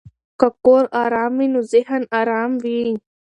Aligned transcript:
که 0.39 0.47
کور 0.63 0.83
آرام 1.03 1.33
وي 1.39 1.47
نو 1.53 1.59
ذهن 1.73 2.01
آرام 2.19 2.51
وي. 2.63 2.81